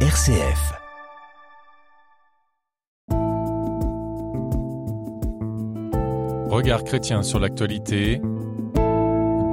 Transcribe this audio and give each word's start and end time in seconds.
RCF. 0.00 0.74
Regard 6.50 6.84
chrétien 6.84 7.22
sur 7.22 7.40
l'actualité. 7.40 8.20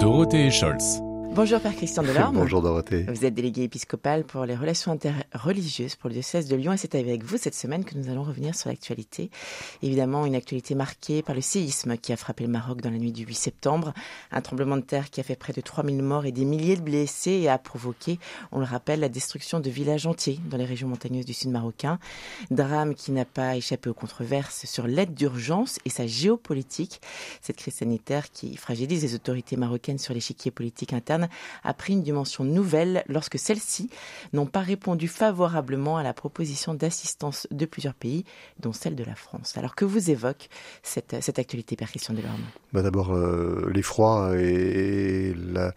Dorothée 0.02 0.52
Scholz. 0.52 1.03
Bonjour 1.36 1.60
Père 1.60 1.76
Christian 1.76 2.04
Delorme. 2.04 2.36
Bonjour 2.42 2.62
Dorothée. 2.62 3.08
Vous 3.08 3.26
êtes 3.26 3.34
délégué 3.34 3.64
épiscopal 3.64 4.24
pour 4.24 4.46
les 4.46 4.56
relations 4.56 4.92
interreligieuses 4.92 5.96
pour 5.96 6.08
le 6.08 6.14
diocèse 6.14 6.48
de 6.48 6.56
Lyon 6.56 6.74
et 6.74 6.78
c'est 6.78 6.94
avec 6.94 7.24
vous 7.24 7.38
cette 7.38 7.56
semaine 7.56 7.86
que 7.86 7.98
nous 7.98 8.08
allons 8.12 8.22
revenir 8.22 8.54
sur 8.54 8.70
l'actualité. 8.70 9.32
Évidemment, 9.82 10.28
une 10.28 10.36
actualité 10.36 10.76
marquée 10.76 11.24
par 11.24 11.34
le 11.34 11.42
séisme 11.42 11.98
qui 11.98 12.14
a 12.14 12.18
frappé 12.18 12.44
le 12.44 12.52
Maroc 12.52 12.82
dans 12.82 12.92
la 12.92 13.00
nuit 13.00 13.12
du 13.12 13.26
8 13.26 13.34
septembre, 13.34 13.94
un 14.32 14.42
tremblement 14.42 14.78
de 14.78 14.84
terre 14.84 15.10
qui 15.10 15.22
a 15.22 15.24
fait 15.24 15.36
près 15.36 15.54
de 15.54 15.62
3000 15.62 16.04
morts 16.04 16.28
et 16.28 16.32
des 16.32 16.46
milliers 16.46 16.76
de 16.76 16.84
blessés 16.84 17.32
et 17.32 17.50
a 17.50 17.58
provoqué, 17.58 18.20
on 18.52 18.60
le 18.60 18.66
rappelle, 18.66 19.00
la 19.00 19.10
destruction 19.10 19.60
de 19.60 19.72
villages 19.72 20.06
entiers 20.06 20.40
dans 20.52 20.58
les 20.58 20.66
régions 20.66 20.88
montagneuses 20.88 21.26
du 21.26 21.34
sud 21.34 21.50
marocain. 21.50 21.98
Drame 22.52 22.94
qui 22.94 23.12
n'a 23.12 23.26
pas 23.26 23.56
échappé 23.56 23.90
aux 23.90 23.96
controverses 23.96 24.68
sur 24.68 24.86
l'aide 24.86 25.16
d'urgence 25.16 25.80
et 25.84 25.90
sa 25.90 26.06
géopolitique. 26.06 27.02
Cette 27.42 27.58
crise 27.58 27.74
sanitaire 27.74 28.30
qui 28.30 28.56
fragilise 28.56 29.02
les 29.02 29.16
autorités 29.16 29.58
marocaines 29.58 29.98
sur 29.98 30.14
l'échiquier 30.14 30.52
politique 30.52 30.94
interne 30.94 31.23
a 31.64 31.74
pris 31.74 31.94
une 31.94 32.04
dimension 32.04 32.44
nouvelle 32.44 33.04
lorsque 33.08 33.40
celles-ci 33.40 33.90
n'ont 34.34 34.46
pas 34.46 34.62
répondu 34.62 35.08
favorablement 35.08 35.98
à 35.98 36.04
la 36.04 36.14
proposition 36.14 36.74
d'assistance 36.74 37.48
de 37.52 37.66
plusieurs 37.66 37.94
pays, 37.94 38.26
dont 38.60 38.74
celle 38.74 38.96
de 38.96 39.04
la 39.04 39.16
France. 39.16 39.58
Alors 39.58 39.76
que 39.76 39.86
vous 39.86 40.10
évoque 40.10 40.50
cette, 40.82 41.16
cette 41.22 41.40
actualité, 41.40 41.76
Père 41.76 41.90
Christian 41.90 42.14
Delorme? 42.14 42.42
Bah 42.72 42.82
D'abord, 42.82 43.14
euh, 43.14 43.70
l'effroi 43.74 44.34
et 44.38 45.34
la, 45.36 45.74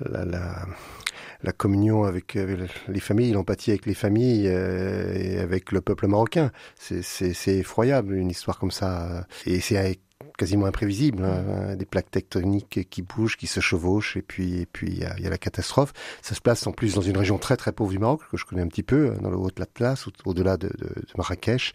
la, 0.00 1.52
communion 1.52 2.04
avec, 2.04 2.34
les 2.34 3.00
familles, 3.00 3.32
l'empathie 3.32 3.70
avec 3.70 3.86
les 3.86 3.94
familles 3.94 4.48
euh, 4.48 5.14
et 5.14 5.38
avec 5.38 5.72
le 5.72 5.80
peuple 5.80 6.06
marocain. 6.06 6.50
C'est 6.78 7.58
effroyable 7.58 8.14
une 8.14 8.30
histoire 8.30 8.58
comme 8.58 8.70
ça. 8.70 9.26
Et 9.46 9.60
c'est 9.60 9.98
quasiment 10.36 10.66
imprévisible, 10.66 11.24
hein, 11.24 11.76
des 11.76 11.84
plaques 11.84 12.10
tectoniques 12.10 12.88
qui 12.90 13.02
bougent, 13.02 13.36
qui 13.36 13.46
se 13.46 13.60
chevauchent, 13.60 14.16
et 14.16 14.22
puis 14.22 14.60
et 14.60 14.66
puis 14.66 14.88
il 14.88 14.98
y 14.98 15.04
a, 15.04 15.18
y 15.18 15.26
a, 15.26 15.30
la 15.30 15.38
catastrophe. 15.38 15.92
Ça 16.22 16.34
se 16.34 16.40
place 16.40 16.66
en 16.66 16.72
plus 16.72 16.94
dans 16.94 17.02
une 17.02 17.16
région 17.16 17.38
très 17.38 17.56
très 17.56 17.72
pauvre 17.72 17.90
du 17.90 17.98
Maroc 17.98 18.22
que 18.30 18.36
je 18.36 18.44
connais 18.44 18.62
un 18.62 18.68
petit 18.68 18.82
peu, 18.82 19.14
dans 19.20 19.30
le 19.30 19.36
haut 19.36 19.48
de 19.48 19.58
l'Atlas, 19.58 20.06
au-delà 20.24 20.56
de, 20.56 20.68
de, 20.68 20.86
de, 20.86 21.04
Marrakech, 21.16 21.72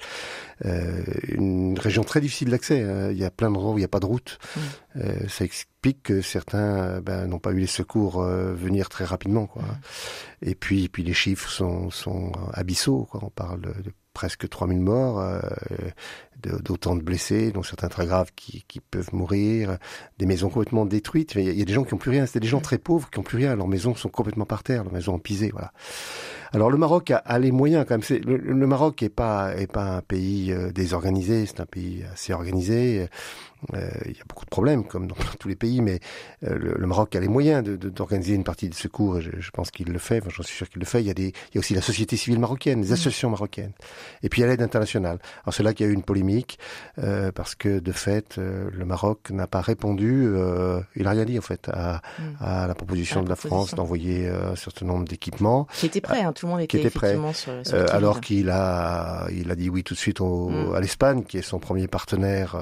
euh, 0.65 1.03
une 1.27 1.77
région 1.79 2.03
très 2.03 2.21
difficile 2.21 2.49
d'accès. 2.49 2.81
Hein. 2.81 3.11
Il 3.11 3.17
y 3.17 3.25
a 3.25 3.31
plein 3.31 3.49
d'endroits 3.49 3.73
où 3.73 3.77
il 3.77 3.81
n'y 3.81 3.85
a 3.85 3.89
pas 3.89 3.99
de 3.99 4.05
route. 4.05 4.39
Euh, 4.97 5.27
ça 5.27 5.45
explique 5.45 6.03
que 6.03 6.21
certains 6.21 6.99
ben, 7.01 7.27
n'ont 7.27 7.39
pas 7.39 7.51
eu 7.51 7.59
les 7.59 7.67
secours 7.67 8.21
euh, 8.21 8.53
venir 8.53 8.89
très 8.89 9.05
rapidement, 9.05 9.45
quoi. 9.45 9.63
Et 10.41 10.55
puis 10.55 10.89
puis 10.89 11.03
les 11.03 11.13
chiffres 11.13 11.49
sont 11.49 11.89
sont 11.89 12.31
abyssaux, 12.53 13.07
quoi. 13.09 13.21
On 13.23 13.29
parle 13.29 13.61
de, 13.61 13.81
de 13.81 13.93
presque 14.13 14.49
3000 14.49 14.79
morts, 14.81 15.19
euh, 15.19 15.39
d'autant 16.41 16.95
de, 16.95 17.01
blessés, 17.01 17.51
dont 17.51 17.63
certains 17.63 17.87
très 17.89 18.05
graves 18.05 18.31
qui, 18.35 18.63
qui, 18.67 18.79
peuvent 18.79 19.13
mourir, 19.13 19.77
des 20.17 20.25
maisons 20.25 20.49
complètement 20.49 20.85
détruites. 20.85 21.33
Il 21.35 21.57
y, 21.57 21.61
a, 21.61 21.65
des 21.65 21.73
gens 21.73 21.83
qui 21.83 21.93
n'ont 21.93 21.99
plus 21.99 22.11
rien. 22.11 22.25
C'était 22.25 22.39
des 22.39 22.47
gens 22.47 22.61
très 22.61 22.77
pauvres 22.77 23.09
qui 23.09 23.19
n'ont 23.19 23.23
plus 23.23 23.37
rien. 23.37 23.55
Leurs 23.55 23.67
maisons 23.67 23.95
sont 23.95 24.09
complètement 24.09 24.45
par 24.45 24.63
terre, 24.63 24.83
leurs 24.83 24.93
maisons 24.93 25.15
empisées. 25.15 25.51
Voilà. 25.51 25.71
Alors 26.51 26.71
le 26.71 26.77
Maroc 26.77 27.11
a, 27.11 27.17
a 27.17 27.37
les 27.37 27.51
moyens 27.51 27.85
quand 27.87 27.95
même. 27.95 28.21
Le, 28.25 28.37
le, 28.37 28.67
Maroc 28.67 29.03
est 29.03 29.09
pas 29.09 29.55
est 29.55 29.71
pas 29.71 29.97
un 29.97 30.01
pays 30.01 30.51
euh, 30.51 30.71
désorganisé. 30.71 31.45
C'est 31.45 31.59
un 31.59 31.65
pays 31.65 32.03
assez 32.11 32.33
organisé. 32.33 33.07
Euh, 33.73 33.89
il 34.05 34.11
y 34.11 34.21
a 34.21 34.23
beaucoup 34.27 34.45
de 34.45 34.49
problèmes, 34.49 34.85
comme 34.85 35.07
dans 35.07 35.15
tous 35.39 35.47
les 35.47 35.55
pays, 35.55 35.81
mais 35.81 35.99
euh, 36.43 36.57
le, 36.57 36.75
le, 36.77 36.87
Maroc 36.87 37.15
a 37.15 37.19
les 37.19 37.27
moyens 37.27 37.63
d'organiser 37.63 38.31
de, 38.31 38.37
une 38.37 38.43
partie 38.43 38.69
de 38.69 38.73
secours, 38.73 39.17
et 39.17 39.21
je, 39.21 39.31
je 39.39 39.51
pense 39.51 39.69
qu'il 39.71 39.87
le 39.87 39.99
fait, 39.99 40.19
enfin, 40.19 40.29
j'en 40.31 40.43
suis 40.43 40.55
sûr 40.55 40.69
qu'il 40.69 40.79
le 40.79 40.85
fait. 40.85 41.01
Il 41.01 41.07
y, 41.07 41.11
a 41.11 41.13
des, 41.13 41.27
il 41.27 41.55
y 41.55 41.57
a 41.57 41.59
aussi 41.59 41.73
la 41.73 41.81
société 41.81 42.15
civile 42.15 42.39
marocaine, 42.39 42.81
les 42.81 42.91
associations 42.93 43.29
marocaines, 43.29 43.73
et 44.23 44.29
puis 44.29 44.41
il 44.41 44.45
y 44.45 44.47
a 44.47 44.49
l'aide 44.49 44.61
internationale. 44.61 45.19
Alors 45.43 45.53
c'est 45.53 45.63
là 45.63 45.73
qu'il 45.73 45.85
y 45.85 45.89
a 45.89 45.91
eu 45.91 45.95
une 45.95 46.03
polémique, 46.03 46.28
euh, 46.99 47.31
parce 47.31 47.55
que 47.55 47.79
de 47.79 47.91
fait, 47.91 48.37
euh, 48.37 48.69
le 48.71 48.85
Maroc 48.85 49.29
n'a 49.31 49.47
pas 49.47 49.61
répondu, 49.61 50.25
euh, 50.27 50.81
il 50.95 51.03
n'a 51.03 51.11
rien 51.11 51.25
dit 51.25 51.37
en 51.37 51.41
fait, 51.41 51.69
à, 51.69 52.01
mm. 52.19 52.23
à 52.39 52.67
la 52.67 52.75
proposition 52.75 53.17
à 53.17 53.19
la 53.19 53.25
de 53.25 53.29
la 53.29 53.35
proposition. 53.35 53.65
France 53.65 53.75
d'envoyer 53.75 54.27
un 54.27 54.55
certain 54.55 54.85
nombre 54.85 55.05
d'équipements. 55.05 55.67
Qui 55.73 55.87
était 55.87 56.01
prêt, 56.01 56.21
hein, 56.21 56.33
tout 56.33 56.45
le 56.45 56.51
monde 56.51 56.61
était, 56.61 56.79
était 56.79 56.89
prêt, 56.89 57.17
sur, 57.33 57.53
sur 57.65 57.93
alors 57.93 58.21
qu'il 58.21 58.49
a, 58.49 59.27
il 59.31 59.51
a 59.51 59.55
dit 59.55 59.69
oui 59.69 59.83
tout 59.83 59.93
de 59.93 59.99
suite 59.99 60.21
au, 60.21 60.49
mm. 60.49 60.75
à 60.75 60.79
l'Espagne, 60.79 61.23
qui 61.23 61.37
est 61.37 61.41
son 61.41 61.59
premier 61.59 61.87
partenaire 61.87 62.57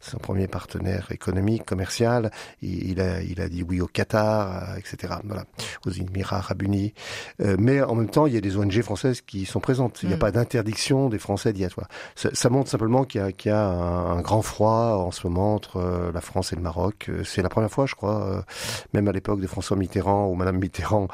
son 0.00 0.18
premier 0.18 0.46
partenaire 0.46 1.08
économique, 1.10 1.64
commercial. 1.64 2.30
Il, 2.62 2.90
il, 2.90 3.00
a, 3.00 3.20
il 3.22 3.40
a 3.40 3.48
dit 3.48 3.62
oui 3.62 3.80
au 3.80 3.86
Qatar, 3.86 4.76
etc. 4.78 5.14
Voilà, 5.24 5.44
aux 5.86 5.90
Émirats 5.90 6.38
Arabes 6.38 6.62
Unis. 6.62 6.94
Mais 7.38 7.80
en 7.82 7.94
même 7.94 8.10
temps, 8.10 8.26
il 8.26 8.34
y 8.34 8.36
a 8.36 8.40
des 8.40 8.56
ONG 8.56 8.82
françaises 8.82 9.20
qui 9.20 9.46
sont 9.46 9.60
présentes. 9.60 10.00
Il 10.02 10.08
n'y 10.08 10.14
a 10.14 10.16
mm. 10.16 10.20
pas 10.20 10.30
d'interdiction 10.30 11.08
des 11.08 11.18
Français 11.18 11.52
d'y 11.52 11.62
être. 11.62 11.80
Ça, 12.14 12.30
ça, 12.32 12.48
montre 12.50 12.70
simplement 12.76 13.04
qu'il 13.04 13.22
y, 13.22 13.48
y, 13.48 13.50
a 13.50 13.66
un, 13.66 14.20
grand 14.20 14.42
froid 14.42 14.96
en 15.06 15.10
ce 15.10 15.26
moment 15.26 15.54
entre 15.54 15.78
euh, 15.78 16.12
la 16.12 16.20
France 16.20 16.52
et 16.52 16.56
le 16.56 16.62
Maroc. 16.62 17.10
C'est 17.24 17.42
la 17.42 17.48
première 17.48 17.70
fois, 17.70 17.86
je 17.86 17.94
crois, 17.94 18.44
même 18.92 19.08
à 19.08 19.12
l'époque 19.12 19.40
de 19.40 19.46
François 19.46 19.76
Mitterrand, 19.76 20.28
où 20.28 20.34
Madame 20.34 20.58
Mitterrand 20.58 21.08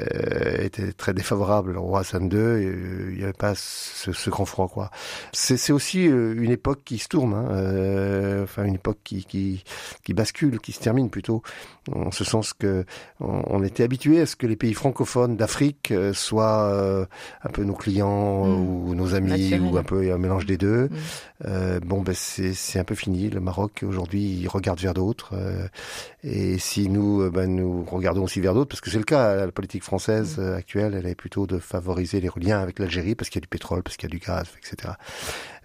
euh, 0.00 0.64
était 0.64 0.92
très 0.92 1.14
défavorable 1.14 1.76
au 1.78 1.82
roi 1.82 2.00
Hassan 2.00 2.24
II. 2.24 3.10
il 3.10 3.16
n'y 3.16 3.22
avait 3.22 3.32
pas 3.32 3.54
ce, 3.54 4.12
ce, 4.12 4.30
grand 4.30 4.46
froid, 4.46 4.68
quoi. 4.68 4.90
C'est 5.32 5.72
aussi 5.72 6.04
une 6.04 6.50
époque 6.50 6.80
qui 6.84 6.98
se 6.98 7.08
tourne. 7.08 7.34
Hein 7.34 8.42
enfin 8.42 8.64
une 8.64 8.74
époque 8.74 8.98
qui, 9.04 9.24
qui, 9.24 9.64
qui 10.04 10.14
bascule, 10.14 10.60
qui 10.60 10.72
se 10.72 10.80
termine 10.80 11.10
plutôt, 11.10 11.42
en 11.92 12.10
ce 12.10 12.24
sens 12.24 12.52
que 12.52 12.84
on, 13.20 13.42
on 13.46 13.62
était 13.62 13.82
habitué 13.82 14.20
à 14.20 14.26
ce 14.26 14.36
que 14.36 14.46
les 14.46 14.56
pays 14.56 14.74
francophones 14.74 15.36
d'Afrique 15.36 15.90
euh, 15.90 16.12
soient 16.12 16.64
euh, 16.64 17.06
un 17.42 17.50
peu 17.50 17.64
nos 17.64 17.74
clients 17.74 18.44
mmh. 18.44 18.88
ou 18.88 18.94
nos 18.94 19.14
amis 19.14 19.54
ou 19.58 19.76
un 19.76 19.82
peu 19.82 20.12
un 20.12 20.18
mélange 20.18 20.46
des 20.46 20.56
deux. 20.56 20.84
Mmh. 20.84 20.95
Euh, 21.44 21.80
bon, 21.80 22.02
ben 22.02 22.14
c'est 22.14 22.78
un 22.78 22.84
peu 22.84 22.94
fini. 22.94 23.28
Le 23.30 23.40
Maroc 23.40 23.84
aujourd'hui 23.86 24.22
il 24.22 24.48
regarde 24.48 24.80
vers 24.80 24.94
d'autres 24.94 25.30
euh, 25.34 25.68
et 26.22 26.58
si 26.58 26.88
nous 26.88 27.22
euh, 27.22 27.30
ben, 27.30 27.54
nous 27.54 27.84
regardons 27.84 28.24
aussi 28.24 28.40
vers 28.40 28.54
d'autres, 28.54 28.68
parce 28.68 28.80
que 28.80 28.90
c'est 28.90 28.98
le 28.98 29.04
cas, 29.04 29.34
la 29.36 29.52
politique 29.52 29.82
française 29.82 30.38
mmh. 30.38 30.54
actuelle, 30.54 30.94
elle 30.94 31.06
est 31.06 31.14
plutôt 31.14 31.46
de 31.46 31.58
favoriser 31.58 32.20
les 32.20 32.30
liens 32.36 32.60
avec 32.60 32.78
l'Algérie 32.78 33.14
parce 33.14 33.30
qu'il 33.30 33.40
y 33.40 33.42
a 33.42 33.46
du 33.46 33.48
pétrole, 33.48 33.82
parce 33.82 33.96
qu'il 33.96 34.08
y 34.08 34.12
a 34.12 34.16
du 34.16 34.24
gaz, 34.24 34.46
etc. 34.58 34.94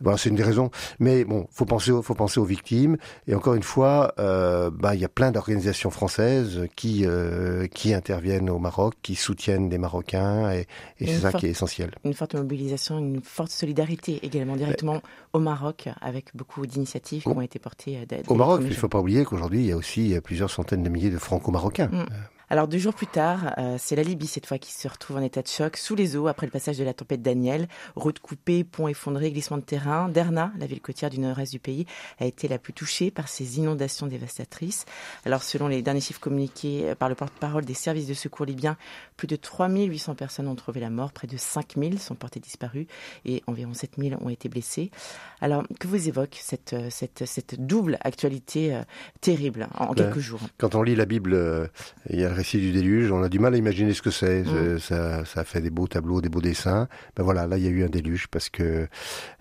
Bon, 0.01 0.17
c'est 0.17 0.29
une 0.29 0.35
des 0.35 0.43
raisons. 0.43 0.71
Mais 0.99 1.23
bon, 1.23 1.47
faut 1.51 1.65
penser, 1.65 1.91
faut 2.01 2.15
penser 2.15 2.39
aux 2.39 2.45
victimes. 2.45 2.97
Et 3.27 3.35
encore 3.35 3.53
une 3.53 3.63
fois, 3.63 4.13
euh, 4.19 4.71
bah, 4.71 4.95
il 4.95 5.01
y 5.01 5.05
a 5.05 5.09
plein 5.09 5.31
d'organisations 5.31 5.91
françaises 5.91 6.61
qui 6.75 7.05
euh, 7.05 7.67
qui 7.67 7.93
interviennent 7.93 8.49
au 8.49 8.57
Maroc, 8.57 8.95
qui 9.03 9.15
soutiennent 9.15 9.69
des 9.69 9.77
Marocains, 9.77 10.51
et, 10.51 10.67
et 10.99 11.07
c'est 11.07 11.19
ça 11.19 11.31
forte, 11.31 11.41
qui 11.41 11.47
est 11.47 11.51
essentiel. 11.51 11.91
Une 12.03 12.13
forte 12.13 12.33
mobilisation, 12.35 12.97
une 12.97 13.21
forte 13.21 13.51
solidarité 13.51 14.19
également 14.23 14.55
directement 14.55 14.93
Mais, 14.93 15.01
au 15.33 15.39
Maroc, 15.39 15.89
avec 16.01 16.35
beaucoup 16.35 16.65
d'initiatives 16.65 17.23
qui 17.23 17.27
ont 17.27 17.41
été 17.41 17.59
portées. 17.59 17.97
Euh, 18.11 18.21
au 18.27 18.35
Maroc, 18.35 18.61
il 18.63 18.69
ne 18.69 18.73
faut 18.73 18.89
pas 18.89 18.99
oublier 18.99 19.23
qu'aujourd'hui, 19.25 19.59
il 19.59 19.65
y 19.67 19.71
a 19.71 19.77
aussi 19.77 20.15
plusieurs 20.23 20.49
centaines 20.49 20.83
de 20.83 20.89
milliers 20.89 21.09
de 21.09 21.17
Franco-Marocains. 21.17 21.87
Mm. 21.87 22.05
Alors 22.51 22.67
deux 22.67 22.79
jours 22.79 22.93
plus 22.93 23.07
tard, 23.07 23.53
euh, 23.59 23.77
c'est 23.79 23.95
la 23.95 24.03
Libye 24.03 24.27
cette 24.27 24.45
fois 24.45 24.57
qui 24.57 24.73
se 24.73 24.85
retrouve 24.85 25.15
en 25.15 25.21
état 25.21 25.41
de 25.41 25.47
choc, 25.47 25.77
sous 25.77 25.95
les 25.95 26.17
eaux 26.17 26.27
après 26.27 26.45
le 26.45 26.51
passage 26.51 26.77
de 26.77 26.83
la 26.83 26.93
tempête 26.93 27.21
Daniel. 27.21 27.69
Route 27.95 28.19
coupée, 28.19 28.65
pont 28.65 28.89
effondré, 28.89 29.31
glissement 29.31 29.55
de 29.55 29.63
terrain. 29.63 30.09
Derna, 30.09 30.51
la 30.59 30.65
ville 30.65 30.81
côtière 30.81 31.09
du 31.09 31.21
nord-est 31.21 31.53
du 31.53 31.59
pays, 31.59 31.85
a 32.19 32.25
été 32.25 32.49
la 32.49 32.59
plus 32.59 32.73
touchée 32.73 33.09
par 33.09 33.29
ces 33.29 33.57
inondations 33.57 34.05
dévastatrices. 34.05 34.83
Alors 35.23 35.43
selon 35.43 35.69
les 35.69 35.81
derniers 35.81 36.01
chiffres 36.01 36.19
communiqués 36.19 36.93
par 36.95 37.07
le 37.07 37.15
porte-parole 37.15 37.63
des 37.63 37.73
services 37.73 38.07
de 38.07 38.13
secours 38.13 38.45
libyens, 38.45 38.75
plus 39.15 39.27
de 39.27 39.37
3800 39.37 40.15
personnes 40.15 40.49
ont 40.49 40.55
trouvé 40.55 40.81
la 40.81 40.89
mort, 40.89 41.13
près 41.13 41.27
de 41.27 41.37
5000 41.37 41.99
sont 41.99 42.15
portées 42.15 42.41
disparues 42.41 42.87
et 43.23 43.43
environ 43.47 43.73
7000 43.73 44.17
ont 44.19 44.27
été 44.27 44.49
blessés. 44.49 44.91
Alors 45.39 45.63
que 45.79 45.87
vous 45.87 46.09
évoque 46.09 46.37
cette, 46.41 46.75
cette, 46.89 47.25
cette 47.25 47.65
double 47.65 47.97
actualité 48.01 48.75
euh, 48.75 48.81
terrible 49.21 49.69
en, 49.73 49.85
en 49.85 49.93
ben, 49.93 50.03
quelques 50.03 50.19
jours? 50.19 50.41
Quand 50.57 50.75
on 50.75 50.83
lit 50.83 50.95
la 50.95 51.05
Bible, 51.05 51.33
euh, 51.33 51.67
il 52.09 52.19
y 52.19 52.25
a 52.25 52.40
le 52.40 52.40
récit 52.41 52.59
du 52.59 52.71
déluge, 52.71 53.11
on 53.11 53.23
a 53.23 53.29
du 53.29 53.39
mal 53.39 53.53
à 53.53 53.57
imaginer 53.57 53.93
ce 53.93 54.01
que 54.01 54.11
c'est. 54.11 54.43
Mmh. 54.43 54.79
Ça, 54.79 55.25
ça 55.25 55.43
fait 55.43 55.61
des 55.61 55.69
beaux 55.69 55.87
tableaux, 55.87 56.21
des 56.21 56.29
beaux 56.29 56.41
dessins. 56.41 56.87
Ben 57.15 57.23
voilà, 57.23 57.47
là 57.47 57.57
il 57.57 57.63
y 57.63 57.67
a 57.67 57.69
eu 57.69 57.83
un 57.83 57.89
déluge 57.89 58.27
parce 58.27 58.49
que 58.49 58.87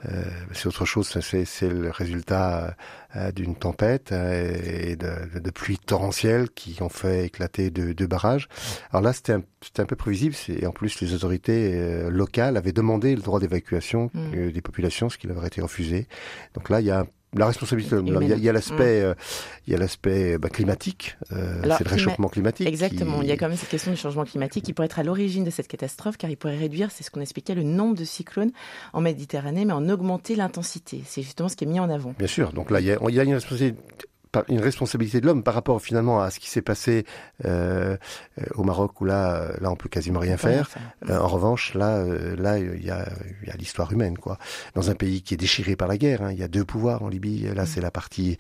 euh, 0.07 0.25
c'est 0.53 0.67
autre 0.67 0.85
chose. 0.85 1.09
C'est 1.09 1.69
le 1.69 1.91
résultat 1.91 2.77
euh, 3.17 3.33
d'une 3.33 3.57
tempête 3.57 4.13
euh, 4.13 4.55
et 4.63 4.95
de, 4.95 5.41
de, 5.41 5.51
pluies 5.51 5.79
torrentielles 5.79 6.49
qui 6.49 6.81
ont 6.81 6.89
fait 6.89 7.27
éclater 7.27 7.69
deux, 7.71 8.07
barrages. 8.07 8.49
Alors 8.93 9.03
là, 9.03 9.13
c'était 9.13 9.33
un, 9.33 9.43
un 9.79 9.85
peu 9.85 9.97
prévisible. 9.97 10.37
Et 10.49 10.65
en 10.65 10.71
plus, 10.71 11.01
les 11.01 11.13
autorités 11.13 11.73
euh, 11.75 12.09
locales 12.09 12.57
avaient 12.57 12.71
demandé 12.71 13.17
le 13.17 13.21
droit 13.21 13.41
d'évacuation 13.41 14.11
mmh. 14.15 14.51
des 14.51 14.61
populations, 14.61 15.09
ce 15.09 15.19
qui 15.19 15.27
leur 15.27 15.39
avait 15.39 15.49
été 15.49 15.61
refusé. 15.61 16.07
Donc 16.55 16.69
là, 16.69 16.81
il 16.81 16.87
y 16.87 16.93
a 16.93 17.01
un 17.01 17.07
la 17.35 17.47
responsabilité. 17.47 17.97
Il 18.05 18.43
y 18.43 18.49
a, 18.49 18.53
l'aspect, 18.53 19.03
mmh. 19.03 19.15
il 19.67 19.73
y 19.73 19.77
a 19.77 19.79
l'aspect 19.79 20.39
bah, 20.39 20.49
climatique. 20.49 21.17
Euh, 21.33 21.63
c'est 21.63 21.85
le 21.85 21.91
réchauffement 21.91 22.29
climatique. 22.29 22.67
Exactement. 22.67 23.21
Qui... 23.21 23.27
Il 23.27 23.29
y 23.29 23.33
a 23.33 23.37
quand 23.37 23.49
même 23.49 23.57
cette 23.57 23.69
question 23.69 23.93
du 23.93 23.97
changement 23.97 24.25
climatique 24.25 24.65
qui 24.65 24.73
pourrait 24.73 24.87
être 24.87 24.99
à 24.99 25.03
l'origine 25.03 25.45
de 25.45 25.51
cette 25.51 25.69
catastrophe, 25.69 26.17
car 26.17 26.29
il 26.31 26.37
pourrait 26.37 26.59
réduire, 26.59 26.91
c'est 26.91 27.05
ce 27.05 27.11
qu'on 27.11 27.21
expliquait, 27.21 27.55
le 27.55 27.63
nombre 27.63 27.97
de 27.97 28.05
cyclones 28.05 28.51
en 28.93 29.01
Méditerranée, 29.01 29.65
mais 29.65 29.73
en 29.73 29.89
augmenter 29.89 30.35
l'intensité. 30.35 31.03
C'est 31.07 31.23
justement 31.23 31.49
ce 31.49 31.57
qui 31.57 31.65
est 31.65 31.69
mis 31.69 31.81
en 31.81 31.91
avant. 31.91 32.15
Bien 32.19 32.27
sûr. 32.27 32.53
Donc 32.53 32.71
là, 32.71 32.81
il 32.81 32.87
y 32.87 32.93
a, 32.93 32.99
il 33.09 33.15
y 33.15 33.21
a 33.21 33.25
une 33.25 33.35
responsabilité 33.35 33.81
une 34.49 34.61
responsabilité 34.61 35.21
de 35.21 35.27
l'homme 35.27 35.43
par 35.43 35.55
rapport 35.55 35.81
finalement 35.83 36.21
à 36.21 36.31
ce 36.31 36.39
qui 36.39 36.49
s'est 36.49 36.63
passé 36.63 37.05
euh, 37.45 37.97
au 38.55 38.63
Maroc 38.63 39.01
où 39.01 39.05
là, 39.05 39.49
là 39.61 39.71
on 39.71 39.77
peut 39.77 39.89
quasiment 39.89 40.21
rien 40.21 40.37
faire. 40.37 40.69
en 41.09 41.27
revanche, 41.27 41.75
là, 41.75 42.05
là 42.37 42.59
il 42.59 42.85
y 42.85 42.91
a, 42.91 43.09
y 43.47 43.51
a 43.51 43.57
l'histoire 43.57 43.93
humaine 43.93 44.19
quoi. 44.19 44.39
Dans 44.75 44.91
un 44.91 44.95
pays 44.95 45.23
qui 45.23 45.35
est 45.35 45.37
déchiré 45.37 45.77
par 45.77 45.89
la 45.89 45.99
guerre, 45.99 46.23
hein, 46.23 46.33
il 46.33 46.39
y 46.39 46.43
a 46.43 46.49
deux 46.49 46.65
pouvoirs 46.65 47.03
en 47.03 47.09
Libye. 47.09 47.49
Là, 47.55 47.65
mm. 47.65 47.67
c'est 47.67 47.81
la 47.81 47.91
partie 47.91 48.39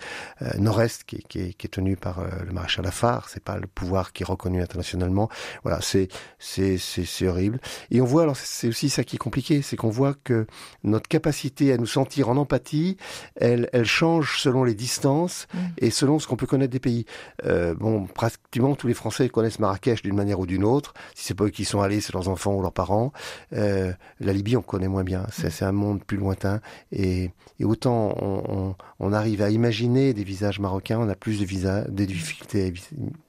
nord-est 0.58 1.04
qui, 1.04 1.22
qui, 1.28 1.40
est, 1.40 1.52
qui 1.54 1.66
est 1.66 1.70
tenue 1.70 1.96
par 1.96 2.22
le 2.44 2.52
maréchal 2.52 2.86
Afar. 2.86 3.28
C'est 3.28 3.42
pas 3.42 3.58
le 3.58 3.66
pouvoir 3.66 4.12
qui 4.12 4.22
est 4.22 4.26
reconnu 4.26 4.62
internationalement. 4.62 5.28
Voilà, 5.62 5.80
c'est 5.80 6.08
c'est 6.38 6.78
c'est 6.78 7.26
horrible. 7.26 7.60
Et 7.90 8.00
on 8.00 8.04
voit 8.04 8.22
alors 8.22 8.36
c'est 8.36 8.68
aussi 8.68 8.88
ça 8.88 9.04
qui 9.04 9.16
est 9.16 9.18
compliqué, 9.18 9.62
c'est 9.62 9.76
qu'on 9.76 9.90
voit 9.90 10.14
que 10.24 10.46
notre 10.84 11.08
capacité 11.08 11.72
à 11.72 11.76
nous 11.76 11.86
sentir 11.86 12.28
en 12.28 12.36
empathie, 12.36 12.96
elle, 13.36 13.68
elle 13.72 13.84
change 13.84 14.40
selon 14.40 14.64
les 14.64 14.74
distances 14.74 15.46
mm. 15.52 15.58
Et 15.80 15.90
selon 15.90 16.18
ce 16.18 16.26
qu'on 16.26 16.36
peut 16.36 16.46
connaître 16.46 16.72
des 16.72 16.80
pays. 16.80 17.06
Euh, 17.44 17.74
bon, 17.74 18.06
pratiquement 18.06 18.74
tous 18.74 18.86
les 18.86 18.94
Français 18.94 19.28
connaissent 19.28 19.58
Marrakech 19.58 20.02
d'une 20.02 20.14
manière 20.14 20.38
ou 20.38 20.46
d'une 20.46 20.64
autre. 20.64 20.94
Si 21.14 21.24
c'est 21.24 21.34
pas 21.34 21.44
eux 21.44 21.50
qui 21.50 21.64
sont 21.64 21.80
allés, 21.80 22.00
c'est 22.00 22.12
leurs 22.12 22.28
enfants 22.28 22.54
ou 22.54 22.62
leurs 22.62 22.72
parents. 22.72 23.12
Euh, 23.52 23.92
la 24.20 24.32
Libye, 24.32 24.56
on 24.56 24.62
connaît 24.62 24.88
moins 24.88 25.04
bien. 25.04 25.26
C'est 25.30 25.64
un 25.64 25.72
monde 25.72 26.04
plus 26.04 26.18
lointain. 26.18 26.60
Et, 26.92 27.30
et 27.58 27.64
autant 27.64 28.14
on, 28.20 28.42
on, 28.48 28.76
on, 29.00 29.12
arrive 29.12 29.42
à 29.42 29.50
imaginer 29.50 30.14
des 30.14 30.24
visages 30.24 30.60
marocains, 30.60 30.98
on 30.98 31.08
a 31.08 31.14
plus 31.14 31.40
de, 31.40 31.44
visa, 31.44 31.82
des 31.88 32.06
difficultés 32.06 32.72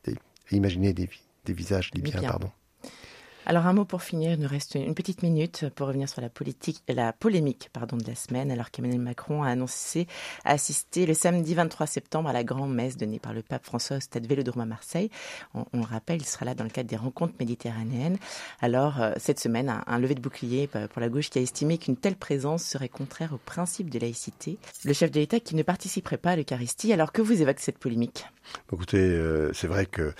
à, 0.07 0.55
imaginer 0.55 0.93
des, 0.93 1.09
des 1.45 1.53
visages 1.53 1.91
libyens. 1.93 2.21
Pardon. 2.21 2.51
Alors 3.47 3.65
un 3.65 3.73
mot 3.73 3.85
pour 3.85 4.03
finir, 4.03 4.33
il 4.33 4.39
nous 4.39 4.47
reste 4.47 4.75
une 4.75 4.93
petite 4.93 5.23
minute 5.23 5.65
pour 5.75 5.87
revenir 5.87 6.07
sur 6.07 6.21
la 6.21 6.29
politique, 6.29 6.83
la 6.87 7.11
polémique 7.11 7.69
pardon 7.73 7.97
de 7.97 8.05
la 8.05 8.13
semaine. 8.13 8.51
Alors 8.51 8.69
qu'Emmanuel 8.69 8.99
Macron 8.99 9.41
a 9.41 9.49
annoncé 9.49 10.07
assister 10.45 11.07
le 11.07 11.15
samedi 11.15 11.55
23 11.55 11.87
septembre 11.87 12.29
à 12.29 12.33
la 12.33 12.43
grande 12.43 12.73
messe 12.73 12.97
donnée 12.97 13.17
par 13.17 13.33
le 13.33 13.41
pape 13.41 13.65
François 13.65 13.97
au 13.97 13.99
stade 13.99 14.27
Vélodrome 14.27 14.61
à 14.61 14.65
Marseille. 14.65 15.09
On, 15.55 15.65
le 15.73 15.81
rappelle, 15.81 16.21
il 16.21 16.25
sera 16.25 16.45
là 16.45 16.53
dans 16.53 16.63
le 16.63 16.69
cadre 16.69 16.89
des 16.89 16.95
rencontres 16.95 17.33
méditerranéennes. 17.39 18.17
Alors 18.61 19.01
euh, 19.01 19.13
cette 19.17 19.39
semaine, 19.39 19.69
un, 19.69 19.83
un, 19.87 19.97
levé 19.97 20.13
de 20.13 20.21
bouclier 20.21 20.67
pour 20.67 21.01
la 21.01 21.09
gauche 21.09 21.31
qui 21.31 21.39
a 21.39 21.41
estimé 21.41 21.79
qu'une 21.79 21.97
telle 21.97 22.15
présence 22.15 22.63
serait 22.63 22.89
contraire 22.89 23.33
au 23.33 23.37
principe 23.37 23.89
de 23.89 23.97
laïcité. 23.97 24.59
Le 24.85 24.93
chef 24.93 25.09
de 25.09 25.19
l'État 25.19 25.39
qui 25.39 25.55
ne 25.55 25.63
participerait 25.63 26.17
pas 26.17 26.31
à 26.31 26.35
l'Eucharistie. 26.35 26.93
Alors 26.93 27.11
que 27.11 27.23
vous 27.23 27.41
évoque 27.41 27.59
cette 27.59 27.79
polémique? 27.79 28.25
Écoutez, 28.71 28.97
euh, 28.97 29.51
c'est 29.53 29.67
vrai 29.67 29.85
que 29.85 30.01
euh, 30.01 30.13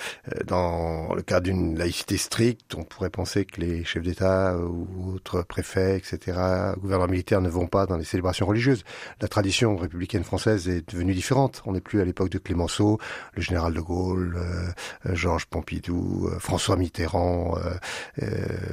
dans 0.45 1.13
le 1.13 1.21
cas 1.21 1.39
d'une 1.39 1.77
laïcité 1.77 2.17
stricte, 2.17 2.75
on 2.75 2.83
pourrait 2.83 3.09
penser 3.11 3.45
que 3.45 3.61
les 3.61 3.83
chefs 3.83 4.03
d'État 4.03 4.57
ou 4.57 5.13
autres 5.13 5.43
préfets, 5.43 5.97
etc., 5.97 6.37
gouverneurs 6.77 7.09
militaires 7.09 7.41
ne 7.41 7.49
vont 7.49 7.67
pas 7.67 7.85
dans 7.85 7.97
les 7.97 8.03
célébrations 8.03 8.45
religieuses. 8.45 8.83
La 9.21 9.27
tradition 9.27 9.75
républicaine 9.77 10.23
française 10.23 10.67
est 10.67 10.89
devenue 10.89 11.13
différente. 11.13 11.61
On 11.65 11.73
n'est 11.73 11.81
plus 11.81 12.01
à 12.01 12.05
l'époque 12.05 12.29
de 12.29 12.37
Clémenceau, 12.37 12.99
le 13.33 13.41
général 13.41 13.73
de 13.73 13.81
Gaulle, 13.81 14.37
euh, 14.37 15.15
Georges 15.15 15.45
Pompidou, 15.45 16.29
François 16.39 16.77
Mitterrand, 16.77 17.57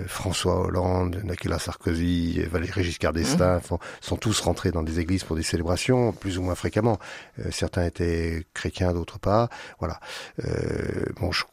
François 0.07 0.61
Hollande, 0.61 1.21
Nicolas 1.25 1.59
Sarkozy, 1.59 2.41
Valéry 2.51 2.85
Giscard 2.85 3.13
d'Estaing 3.13 3.59
mmh. 3.59 3.77
sont 4.01 4.17
tous 4.17 4.41
rentrés 4.41 4.71
dans 4.71 4.83
des 4.83 5.01
églises 5.01 5.25
pour 5.25 5.37
des 5.37 5.43
célébrations, 5.43 6.13
plus 6.13 6.39
ou 6.39 6.43
moins 6.43 6.55
fréquemment. 6.55 6.99
certains 7.51 7.85
étaient 7.85 8.45
chrétiens, 8.55 8.93
d'autres 8.93 9.19
pas. 9.19 9.49
Voilà. 9.79 10.01
Euh, 10.45 11.05
bon, 11.21 11.33
je, 11.33 11.45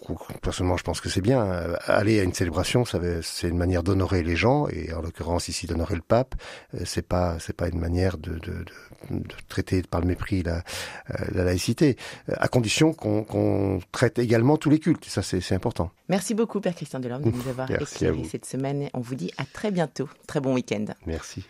personnellement, 0.41 0.77
je 0.77 0.83
pense 0.83 1.01
que 1.01 1.09
c'est 1.09 1.21
bien. 1.21 1.75
Aller 1.85 2.19
à 2.19 2.23
une 2.23 2.33
célébration, 2.33 2.74
c'est 2.83 3.47
une 3.47 3.57
manière 3.57 3.83
d'honorer 3.83 4.23
les 4.23 4.35
gens, 4.35 4.67
et 4.67 4.91
en 4.93 5.01
l'occurrence 5.01 5.47
ici 5.47 5.67
d'honorer 5.67 5.95
le 5.95 6.01
pape. 6.01 6.35
Euh, 6.73 6.79
c'est 6.85 7.07
pas, 7.07 7.37
c'est 7.39 7.55
pas 7.55 7.69
une 7.69 7.79
manière 7.79 8.17
de, 8.17 8.33
de, 8.33 8.39
de, 8.39 9.19
de, 9.19 9.35
traiter 9.47 9.81
par 9.83 10.01
le 10.01 10.07
mépris 10.07 10.43
la, 10.43 10.57
euh, 10.57 11.25
la 11.31 11.43
laïcité, 11.43 11.95
à 12.27 12.47
condition 12.47 12.93
qu'on 12.93 13.79
traite 13.91 14.19
également 14.19 14.57
tous 14.57 14.69
les 14.69 14.79
cultes. 14.79 15.07
Et 15.07 15.09
ça, 15.09 15.21
c'est 15.21 15.53
important. 15.53 15.91
Merci 16.09 16.33
beaucoup, 16.33 16.59
Père 16.59 16.75
Christian 16.75 16.99
Delorme, 16.99 17.23
de 17.23 17.31
nous 17.31 17.47
avoir 17.49 17.69
éclairé 17.71 18.23
cette 18.29 18.45
semaine. 18.45 18.89
On 18.93 18.99
vous 18.99 19.15
dit 19.15 19.31
à 19.37 19.45
très 19.45 19.71
bientôt. 19.71 20.09
Très 20.27 20.41
bon 20.41 20.53
week-end. 20.53 20.85
Merci. 21.05 21.45